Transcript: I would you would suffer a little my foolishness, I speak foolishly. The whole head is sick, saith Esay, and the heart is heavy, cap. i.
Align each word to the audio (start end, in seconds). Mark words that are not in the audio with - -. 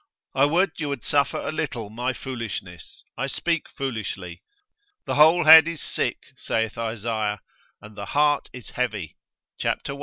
I 0.33 0.45
would 0.45 0.71
you 0.79 0.89
would 0.89 1.03
suffer 1.03 1.37
a 1.37 1.51
little 1.51 1.91
my 1.91 2.11
foolishness, 2.11 3.03
I 3.19 3.27
speak 3.27 3.69
foolishly. 3.69 4.41
The 5.05 5.13
whole 5.13 5.45
head 5.45 5.67
is 5.67 5.79
sick, 5.79 6.17
saith 6.35 6.73
Esay, 6.73 7.37
and 7.83 7.95
the 7.95 8.05
heart 8.07 8.49
is 8.51 8.71
heavy, 8.71 9.15
cap. 9.59 9.81
i. 9.89 9.93